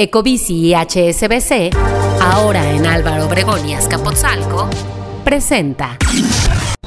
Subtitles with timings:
[0.00, 1.76] Ecobici y HSBC,
[2.22, 4.70] ahora en Álvaro Obregón y Azcapotzalco,
[5.24, 5.98] presenta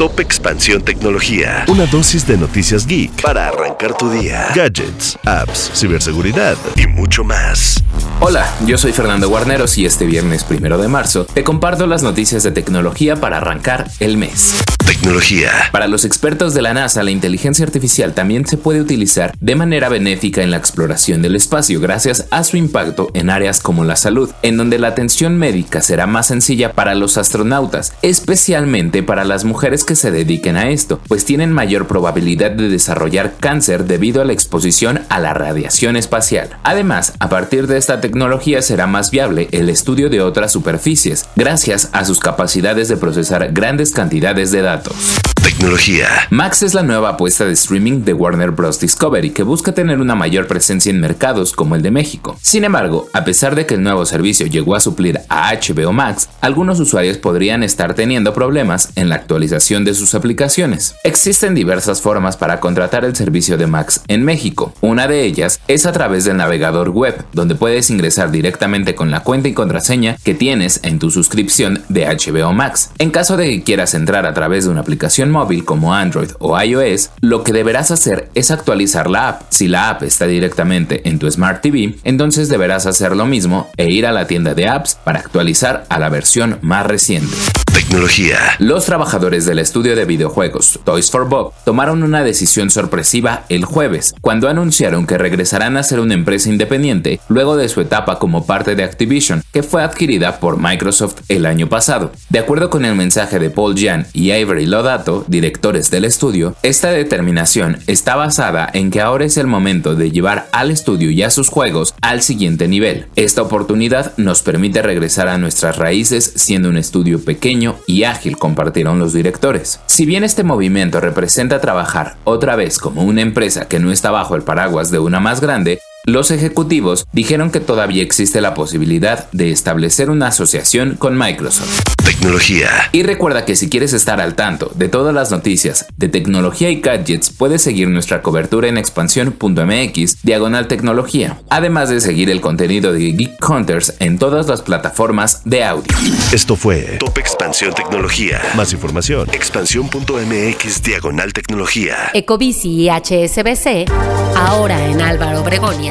[0.00, 1.66] Top Expansión Tecnología.
[1.68, 4.46] Una dosis de noticias geek para arrancar tu día.
[4.54, 7.84] Gadgets, apps, ciberseguridad y mucho más.
[8.20, 12.42] Hola, yo soy Fernando Guarneros y este viernes primero de marzo te comparto las noticias
[12.42, 14.54] de tecnología para arrancar el mes.
[14.86, 15.50] Tecnología.
[15.70, 19.88] Para los expertos de la NASA, la inteligencia artificial también se puede utilizar de manera
[19.88, 24.30] benéfica en la exploración del espacio gracias a su impacto en áreas como la salud,
[24.42, 29.84] en donde la atención médica será más sencilla para los astronautas, especialmente para las mujeres
[29.84, 34.32] que se dediquen a esto, pues tienen mayor probabilidad de desarrollar cáncer debido a la
[34.32, 36.50] exposición a la radiación espacial.
[36.62, 41.90] Además, a partir de esta tecnología será más viable el estudio de otras superficies, gracias
[41.92, 45.20] a sus capacidades de procesar grandes cantidades de datos.
[45.42, 46.08] Tecnología.
[46.30, 48.78] Max es la nueva apuesta de streaming de Warner Bros.
[48.78, 52.36] Discovery que busca tener una mayor presencia en mercados como el de México.
[52.40, 56.28] Sin embargo, a pesar de que el nuevo servicio llegó a suplir a HBO Max,
[56.40, 60.94] algunos usuarios podrían estar teniendo problemas en la actualización de sus aplicaciones.
[61.04, 64.72] Existen diversas formas para contratar el servicio de Max en México.
[64.80, 69.20] Una de ellas es a través del navegador web, donde puedes ingresar directamente con la
[69.20, 72.90] cuenta y contraseña que tienes en tu suscripción de HBO Max.
[72.98, 76.60] En caso de que quieras entrar a través de una aplicación móvil como Android o
[76.60, 79.42] iOS, lo que deberás hacer es actualizar la app.
[79.50, 83.90] Si la app está directamente en tu Smart TV, entonces deberás hacer lo mismo e
[83.90, 87.36] ir a la tienda de apps para actualizar a la versión más reciente.
[87.72, 88.38] Tecnología.
[88.58, 94.14] Los trabajadores del estudio de videojuegos Toys for Bob tomaron una decisión sorpresiva el jueves,
[94.20, 98.74] cuando anunciaron que regresarán a ser una empresa independiente luego de su etapa como parte
[98.74, 102.10] de Activision, que fue adquirida por Microsoft el año pasado.
[102.30, 106.90] De acuerdo con el mensaje de Paul Jan y Avery Lodato, directores del estudio, esta
[106.90, 111.30] determinación está basada en que ahora es el momento de llevar al estudio y a
[111.30, 113.06] sus juegos al siguiente nivel.
[113.14, 118.98] Esta oportunidad nos permite regresar a nuestras raíces siendo un estudio pequeño y ágil, compartieron
[118.98, 119.49] los directores.
[119.86, 124.36] Si bien este movimiento representa trabajar otra vez como una empresa que no está bajo
[124.36, 125.80] el paraguas de una más grande,
[126.12, 131.80] los ejecutivos dijeron que todavía existe la posibilidad de establecer una asociación con Microsoft.
[132.04, 132.68] Tecnología.
[132.92, 136.80] Y recuerda que si quieres estar al tanto de todas las noticias de tecnología y
[136.80, 143.12] gadgets, puedes seguir nuestra cobertura en expansión.mx diagonal tecnología, además de seguir el contenido de
[143.12, 145.92] Geek Hunters en todas las plataformas de audio.
[146.32, 148.40] Esto fue Top Expansión Tecnología.
[148.56, 152.10] Más información, expansión.mx diagonal tecnología.
[152.14, 153.90] Ecobici y HSBC,
[154.36, 155.90] ahora en Álvaro Obregón y